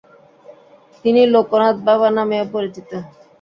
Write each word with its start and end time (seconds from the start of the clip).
তিনি 1.05 1.21
লোকনাথ 1.33 1.75
বাবা 1.87 2.07
নামেও 2.17 2.45
পরিচিত। 2.53 2.89